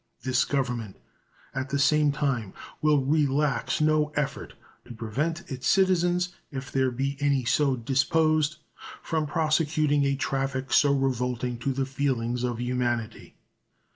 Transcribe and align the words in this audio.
This 0.23 0.45
Government, 0.45 0.95
at 1.53 1.69
the 1.69 1.77
same 1.77 2.11
time, 2.11 2.53
will 2.81 3.05
relax 3.05 3.79
no 3.79 4.11
effort 4.15 4.55
to 4.85 4.95
prevent 4.95 5.47
its 5.51 5.67
citizens, 5.67 6.29
if 6.51 6.71
there 6.71 6.89
be 6.89 7.17
any 7.19 7.45
so 7.45 7.75
disposed, 7.75 8.57
from 9.03 9.27
prosecuting 9.27 10.03
a 10.05 10.15
traffic 10.15 10.73
so 10.73 10.91
revolting 10.91 11.59
to 11.59 11.71
the 11.71 11.85
feelings 11.85 12.43
of 12.43 12.59
humanity. 12.59 13.35